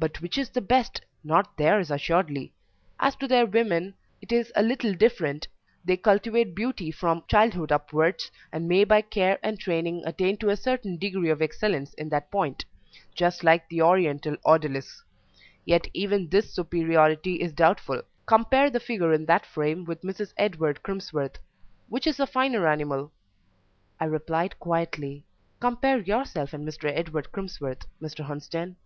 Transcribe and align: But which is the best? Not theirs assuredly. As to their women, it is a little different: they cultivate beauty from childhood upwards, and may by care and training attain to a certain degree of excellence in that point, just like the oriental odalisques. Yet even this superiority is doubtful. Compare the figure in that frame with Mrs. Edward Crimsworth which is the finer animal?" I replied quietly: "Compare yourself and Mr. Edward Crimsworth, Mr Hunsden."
But 0.00 0.20
which 0.22 0.38
is 0.38 0.50
the 0.50 0.60
best? 0.60 1.00
Not 1.24 1.56
theirs 1.56 1.90
assuredly. 1.90 2.52
As 3.00 3.16
to 3.16 3.26
their 3.26 3.46
women, 3.46 3.94
it 4.22 4.30
is 4.30 4.52
a 4.54 4.62
little 4.62 4.94
different: 4.94 5.48
they 5.84 5.96
cultivate 5.96 6.54
beauty 6.54 6.92
from 6.92 7.24
childhood 7.26 7.72
upwards, 7.72 8.30
and 8.52 8.68
may 8.68 8.84
by 8.84 9.00
care 9.02 9.40
and 9.42 9.58
training 9.58 10.04
attain 10.06 10.36
to 10.36 10.50
a 10.50 10.56
certain 10.56 10.98
degree 10.98 11.30
of 11.30 11.42
excellence 11.42 11.94
in 11.94 12.10
that 12.10 12.30
point, 12.30 12.64
just 13.12 13.42
like 13.42 13.68
the 13.68 13.82
oriental 13.82 14.36
odalisques. 14.46 15.02
Yet 15.64 15.88
even 15.94 16.28
this 16.28 16.52
superiority 16.54 17.40
is 17.40 17.50
doubtful. 17.52 18.02
Compare 18.24 18.70
the 18.70 18.78
figure 18.78 19.12
in 19.12 19.26
that 19.26 19.44
frame 19.46 19.84
with 19.84 20.02
Mrs. 20.02 20.32
Edward 20.38 20.84
Crimsworth 20.84 21.38
which 21.88 22.06
is 22.06 22.18
the 22.18 22.26
finer 22.28 22.68
animal?" 22.68 23.10
I 23.98 24.04
replied 24.04 24.60
quietly: 24.60 25.24
"Compare 25.58 25.98
yourself 26.02 26.52
and 26.52 26.64
Mr. 26.64 26.84
Edward 26.94 27.32
Crimsworth, 27.32 27.84
Mr 28.00 28.20
Hunsden." 28.22 28.76